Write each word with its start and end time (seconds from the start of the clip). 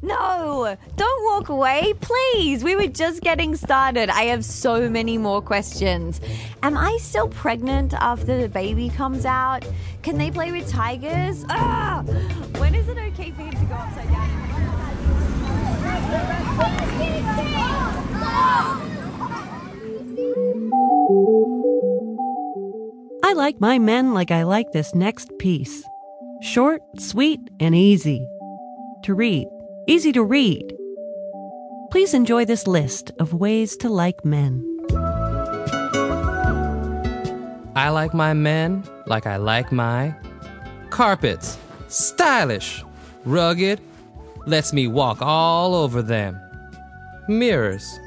No, 0.00 0.76
don't 0.96 1.24
walk 1.24 1.48
away, 1.48 1.92
please. 2.00 2.62
We 2.62 2.76
were 2.76 2.86
just 2.86 3.20
getting 3.20 3.56
started. 3.56 4.08
I 4.10 4.24
have 4.24 4.44
so 4.44 4.88
many 4.88 5.18
more 5.18 5.42
questions. 5.42 6.20
Am 6.62 6.76
I 6.76 6.98
still 7.00 7.28
pregnant 7.28 7.94
after 7.94 8.40
the 8.40 8.48
baby 8.48 8.90
comes 8.90 9.24
out? 9.24 9.66
Can 10.02 10.16
they 10.18 10.30
play 10.30 10.52
with 10.52 10.68
tigers? 10.68 11.44
Ah! 11.48 12.02
When 12.58 12.74
is 12.74 12.88
it 12.88 12.98
okay 12.98 13.30
for 13.32 13.42
him 13.42 13.52
to 13.52 13.64
go 13.64 13.74
upside 13.74 14.08
down? 14.08 14.38
I 23.24 23.32
like 23.34 23.60
my 23.60 23.78
men 23.78 24.14
like 24.14 24.30
I 24.30 24.44
like 24.44 24.72
this 24.72 24.94
next 24.94 25.30
piece 25.38 25.84
short, 26.40 26.82
sweet, 26.98 27.40
and 27.60 27.74
easy 27.74 28.26
to 29.02 29.14
read. 29.14 29.48
Easy 29.90 30.12
to 30.12 30.22
read. 30.22 30.76
Please 31.90 32.12
enjoy 32.12 32.44
this 32.44 32.66
list 32.66 33.10
of 33.18 33.32
ways 33.32 33.74
to 33.78 33.88
like 33.88 34.22
men. 34.22 34.62
I 37.74 37.88
like 37.88 38.12
my 38.12 38.34
men 38.34 38.84
like 39.06 39.26
I 39.26 39.38
like 39.38 39.72
my 39.72 40.14
carpets. 40.90 41.56
Stylish, 41.88 42.84
rugged, 43.24 43.80
lets 44.44 44.74
me 44.74 44.86
walk 44.86 45.22
all 45.22 45.74
over 45.74 46.02
them. 46.02 46.38
Mirrors, 47.26 47.98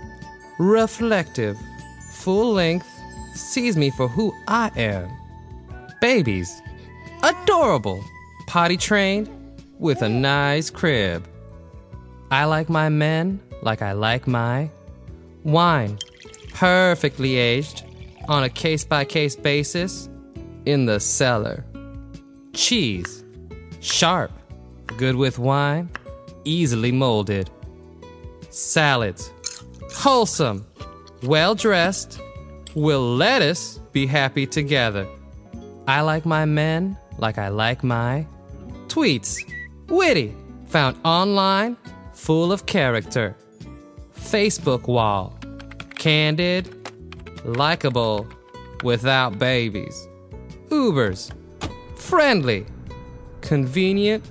reflective, 0.59 1.57
full 2.11 2.53
length, 2.53 2.87
sees 3.33 3.75
me 3.75 3.89
for 3.89 4.07
who 4.07 4.31
I 4.47 4.69
am. 4.75 5.09
Babies, 5.99 6.61
adorable, 7.23 8.03
potty 8.45 8.77
trained, 8.77 9.27
with 9.79 10.03
a 10.03 10.09
nice 10.09 10.69
crib. 10.69 11.27
I 12.31 12.45
like 12.45 12.69
my 12.69 12.87
men 12.87 13.41
like 13.61 13.81
I 13.81 13.91
like 13.91 14.25
my 14.25 14.71
wine, 15.43 15.99
perfectly 16.53 17.35
aged, 17.35 17.83
on 18.29 18.43
a 18.43 18.49
case 18.49 18.85
by 18.85 19.03
case 19.03 19.35
basis, 19.35 20.07
in 20.65 20.85
the 20.85 21.01
cellar. 21.01 21.65
Cheese, 22.53 23.25
sharp, 23.81 24.31
good 24.97 25.17
with 25.17 25.39
wine, 25.39 25.89
easily 26.45 26.93
molded. 26.93 27.49
Salads, 28.49 29.29
wholesome, 29.93 30.65
well 31.23 31.53
dressed, 31.53 32.21
will 32.75 33.15
lettuce 33.15 33.79
be 33.91 34.05
happy 34.07 34.47
together. 34.47 35.05
I 35.85 35.99
like 35.99 36.25
my 36.25 36.45
men 36.45 36.97
like 37.17 37.37
I 37.37 37.49
like 37.49 37.83
my 37.83 38.25
tweets, 38.87 39.37
witty, 39.89 40.33
found 40.67 40.97
online, 41.03 41.75
full 42.13 42.51
of 42.51 42.65
character. 42.65 43.35
Facebook 44.15 44.87
wall, 44.87 45.37
candid, 45.95 46.69
likable, 47.43 48.27
without 48.83 49.37
babies. 49.37 50.07
Ubers, 50.69 51.31
friendly, 51.95 52.65
convenient, 53.41 54.23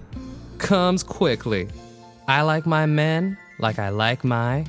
comes 0.59 1.03
quickly. 1.03 1.69
I 2.29 2.43
like 2.43 2.67
my 2.67 2.87
men 2.87 3.37
like 3.59 3.79
I 3.79 3.91
like 3.91 4.25
my 4.25 4.65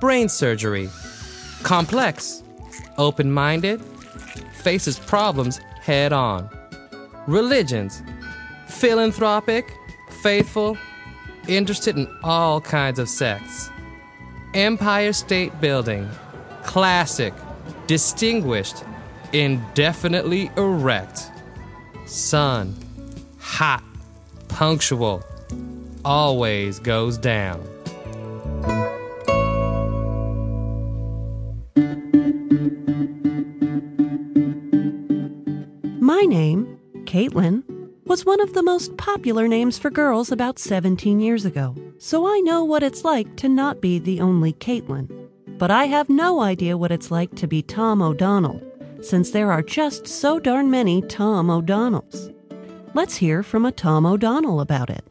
brain 0.00 0.28
surgery. 0.28 0.88
Complex, 1.62 2.42
open 2.98 3.32
minded, 3.32 3.80
faces 4.54 4.98
problems 4.98 5.58
head 5.80 6.12
on. 6.12 6.50
Religions, 7.26 8.02
philanthropic, 8.68 9.72
faithful, 10.22 10.76
interested 11.48 11.96
in 11.96 12.08
all 12.22 12.60
kinds 12.60 12.98
of 12.98 13.08
sex. 13.08 13.70
Empire 14.54 15.12
State 15.12 15.60
Building, 15.60 16.08
classic, 16.62 17.34
distinguished, 17.86 18.84
indefinitely 19.32 20.50
erect. 20.56 21.30
Sun, 22.06 22.74
hot, 23.38 23.84
punctual, 24.48 25.24
always 26.04 26.78
goes 26.78 27.18
down. 27.18 27.66
My 36.00 36.22
name, 36.22 36.78
Caitlin, 37.04 37.64
was 38.16 38.24
one 38.24 38.40
of 38.40 38.54
the 38.54 38.62
most 38.62 38.96
popular 38.96 39.46
names 39.46 39.76
for 39.76 39.90
girls 39.90 40.32
about 40.32 40.58
17 40.58 41.20
years 41.20 41.44
ago, 41.44 41.76
so 41.98 42.26
I 42.26 42.40
know 42.40 42.64
what 42.64 42.82
it's 42.82 43.04
like 43.04 43.36
to 43.36 43.46
not 43.46 43.82
be 43.82 43.98
the 43.98 44.22
only 44.22 44.54
Caitlin. 44.54 45.28
But 45.58 45.70
I 45.70 45.84
have 45.84 46.08
no 46.08 46.40
idea 46.40 46.78
what 46.78 46.90
it's 46.90 47.10
like 47.10 47.34
to 47.34 47.46
be 47.46 47.60
Tom 47.60 48.00
O'Donnell, 48.00 48.62
since 49.02 49.32
there 49.32 49.52
are 49.52 49.60
just 49.60 50.08
so 50.08 50.40
darn 50.40 50.70
many 50.70 51.02
Tom 51.02 51.50
O'Donnells. 51.50 52.32
Let's 52.94 53.16
hear 53.16 53.42
from 53.42 53.66
a 53.66 53.72
Tom 53.72 54.06
O'Donnell 54.06 54.62
about 54.62 54.88
it. 54.88 55.04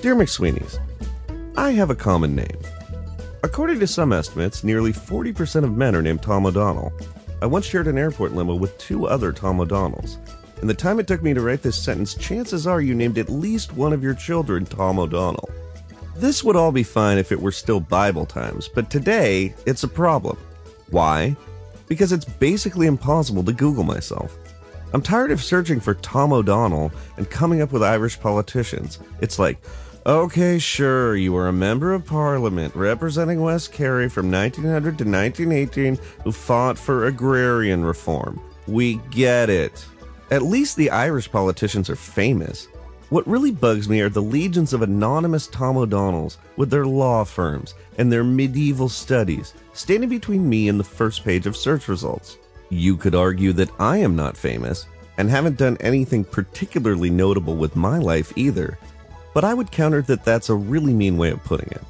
Dear 0.00 0.16
McSweeney's, 0.16 0.78
I 1.58 1.72
have 1.72 1.90
a 1.90 1.94
common 1.94 2.34
name. 2.34 2.58
According 3.42 3.80
to 3.80 3.86
some 3.86 4.14
estimates, 4.14 4.64
nearly 4.64 4.94
40% 4.94 5.64
of 5.64 5.76
men 5.76 5.94
are 5.94 6.00
named 6.00 6.22
Tom 6.22 6.46
O'Donnell. 6.46 6.90
I 7.40 7.46
once 7.46 7.66
shared 7.66 7.86
an 7.86 7.98
airport 7.98 8.32
limo 8.32 8.56
with 8.56 8.76
two 8.78 9.06
other 9.06 9.32
Tom 9.32 9.60
O'Donnells. 9.60 10.18
In 10.60 10.66
the 10.66 10.74
time 10.74 10.98
it 10.98 11.06
took 11.06 11.22
me 11.22 11.34
to 11.34 11.40
write 11.40 11.62
this 11.62 11.80
sentence, 11.80 12.14
chances 12.14 12.66
are 12.66 12.80
you 12.80 12.96
named 12.96 13.16
at 13.16 13.28
least 13.28 13.74
one 13.74 13.92
of 13.92 14.02
your 14.02 14.14
children 14.14 14.66
Tom 14.66 14.98
O'Donnell. 14.98 15.48
This 16.16 16.42
would 16.42 16.56
all 16.56 16.72
be 16.72 16.82
fine 16.82 17.16
if 17.16 17.30
it 17.30 17.40
were 17.40 17.52
still 17.52 17.78
Bible 17.78 18.26
times, 18.26 18.66
but 18.66 18.90
today 18.90 19.54
it's 19.66 19.84
a 19.84 19.88
problem. 19.88 20.36
Why? 20.90 21.36
Because 21.86 22.10
it's 22.10 22.24
basically 22.24 22.88
impossible 22.88 23.44
to 23.44 23.52
Google 23.52 23.84
myself. 23.84 24.36
I'm 24.92 25.02
tired 25.02 25.30
of 25.30 25.40
searching 25.40 25.78
for 25.78 25.94
Tom 25.94 26.32
O'Donnell 26.32 26.90
and 27.18 27.30
coming 27.30 27.62
up 27.62 27.70
with 27.70 27.84
Irish 27.84 28.18
politicians. 28.18 28.98
It's 29.20 29.38
like, 29.38 29.62
okay, 30.08 30.58
sure, 30.58 31.14
you 31.16 31.34
were 31.34 31.48
a 31.48 31.52
member 31.52 31.92
of 31.92 32.06
parliament 32.06 32.74
representing 32.74 33.42
West 33.42 33.72
Kerry 33.72 34.08
from 34.08 34.30
1900 34.30 34.96
to 34.96 35.04
1918 35.04 35.98
who 36.24 36.32
fought 36.32 36.78
for 36.78 37.06
agrarian 37.06 37.84
reform. 37.84 38.40
We 38.66 38.96
get 39.10 39.50
it. 39.50 39.84
At 40.30 40.42
least 40.42 40.76
the 40.76 40.90
Irish 40.90 41.30
politicians 41.30 41.90
are 41.90 41.96
famous. 41.96 42.68
What 43.10 43.26
really 43.26 43.50
bugs 43.50 43.86
me 43.86 44.00
are 44.00 44.08
the 44.08 44.22
legions 44.22 44.72
of 44.72 44.80
anonymous 44.80 45.46
Tom 45.46 45.76
O'Donnells 45.76 46.38
with 46.56 46.70
their 46.70 46.86
law 46.86 47.24
firms 47.24 47.74
and 47.98 48.10
their 48.10 48.24
medieval 48.24 48.88
studies 48.88 49.52
standing 49.74 50.08
between 50.08 50.48
me 50.48 50.70
and 50.70 50.80
the 50.80 50.84
first 50.84 51.22
page 51.22 51.46
of 51.46 51.56
search 51.56 51.86
results. 51.86 52.38
You 52.70 52.96
could 52.96 53.14
argue 53.14 53.52
that 53.54 53.70
I 53.78 53.98
am 53.98 54.16
not 54.16 54.38
famous 54.38 54.86
and 55.18 55.28
haven't 55.28 55.58
done 55.58 55.76
anything 55.80 56.24
particularly 56.24 57.10
notable 57.10 57.56
with 57.56 57.76
my 57.76 57.98
life 57.98 58.32
either, 58.36 58.78
but 59.34 59.44
I 59.44 59.54
would 59.54 59.70
counter 59.70 60.02
that 60.02 60.24
that's 60.24 60.48
a 60.48 60.54
really 60.54 60.92
mean 60.92 61.16
way 61.16 61.30
of 61.30 61.44
putting 61.44 61.68
it. 61.70 61.82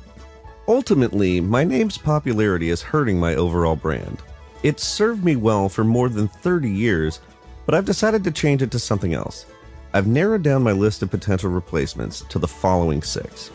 Ultimately, 0.66 1.40
my 1.40 1.64
name's 1.64 1.96
popularity 1.96 2.68
is 2.68 2.82
hurting 2.82 3.18
my 3.18 3.34
overall 3.34 3.76
brand. 3.76 4.18
It's 4.62 4.84
served 4.84 5.24
me 5.24 5.36
well 5.36 5.68
for 5.68 5.84
more 5.84 6.08
than 6.08 6.28
30 6.28 6.70
years, 6.70 7.20
but 7.64 7.74
I've 7.74 7.84
decided 7.84 8.24
to 8.24 8.30
change 8.30 8.60
it 8.60 8.70
to 8.72 8.78
something 8.78 9.14
else. 9.14 9.46
I've 9.94 10.06
narrowed 10.06 10.42
down 10.42 10.62
my 10.62 10.72
list 10.72 11.02
of 11.02 11.10
potential 11.10 11.50
replacements 11.50 12.20
to 12.28 12.38
the 12.38 12.48
following 12.48 13.02
six. 13.02 13.50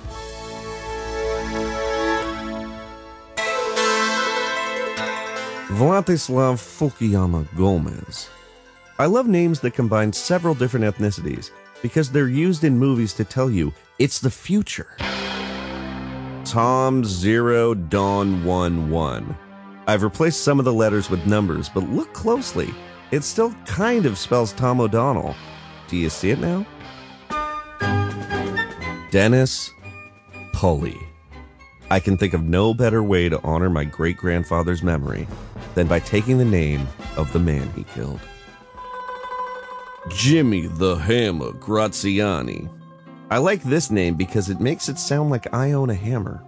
Vladislav 5.73 6.59
Fukuyama 6.59 7.47
Gomez. 7.55 8.29
I 8.99 9.07
love 9.07 9.27
names 9.27 9.59
that 9.61 9.73
combine 9.73 10.13
several 10.13 10.53
different 10.53 10.85
ethnicities 10.85 11.51
because 11.83 12.09
they're 12.09 12.27
used 12.27 12.63
in 12.63 12.79
movies 12.79 13.13
to 13.13 13.23
tell 13.23 13.51
you 13.51 13.71
it's 13.99 14.19
the 14.19 14.31
future. 14.31 14.97
Tom 16.45 17.05
Zero 17.05 17.75
Dawn 17.75 18.43
1 18.43 18.89
1. 18.89 19.37
I've 19.85 20.01
replaced 20.01 20.43
some 20.43 20.57
of 20.59 20.65
the 20.65 20.73
letters 20.73 21.09
with 21.09 21.27
numbers, 21.27 21.69
but 21.69 21.87
look 21.89 22.11
closely. 22.13 22.73
It 23.11 23.23
still 23.23 23.53
kind 23.65 24.07
of 24.07 24.17
spells 24.17 24.53
Tom 24.53 24.79
O'Donnell. 24.79 25.35
Do 25.87 25.97
you 25.97 26.09
see 26.09 26.31
it 26.31 26.39
now? 26.39 26.65
Dennis 29.11 29.69
Pulley. 30.53 30.97
I 31.91 31.99
can 31.99 32.17
think 32.17 32.33
of 32.33 32.41
no 32.43 32.73
better 32.73 33.03
way 33.03 33.29
to 33.29 33.39
honor 33.43 33.69
my 33.69 33.83
great 33.83 34.17
grandfather's 34.17 34.81
memory 34.81 35.27
than 35.75 35.87
by 35.87 35.99
taking 35.99 36.37
the 36.37 36.45
name 36.45 36.87
of 37.17 37.31
the 37.33 37.39
man 37.39 37.69
he 37.73 37.83
killed. 37.83 38.21
Jimmy 40.09 40.67
the 40.67 40.95
Hammer 40.95 41.53
Graziani. 41.53 42.67
I 43.29 43.37
like 43.37 43.63
this 43.63 43.89
name 43.89 44.15
because 44.15 44.49
it 44.49 44.59
makes 44.59 44.89
it 44.89 44.99
sound 44.99 45.29
like 45.29 45.53
I 45.53 45.71
own 45.71 45.89
a 45.89 45.95
hammer. 45.95 46.43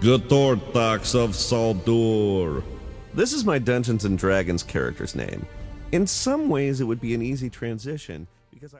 Gatortax 0.00 1.14
of 1.14 1.30
Saldur. 1.30 2.62
This 3.14 3.32
is 3.32 3.44
my 3.44 3.58
Dungeons 3.58 4.04
and 4.04 4.18
Dragons 4.18 4.64
character's 4.64 5.14
name. 5.14 5.46
In 5.92 6.06
some 6.06 6.48
ways, 6.48 6.80
it 6.80 6.84
would 6.84 7.00
be 7.00 7.14
an 7.14 7.22
easy 7.22 7.48
transition 7.48 8.26
because 8.52 8.74
I. 8.74 8.76